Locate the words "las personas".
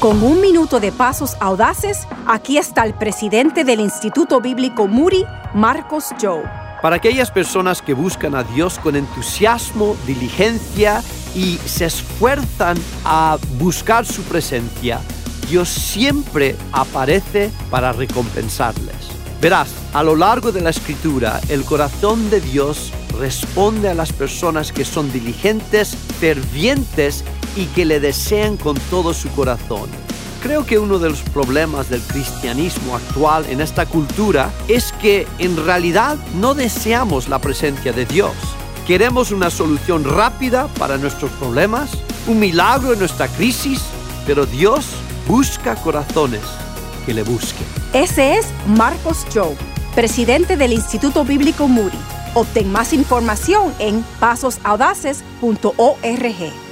23.94-24.72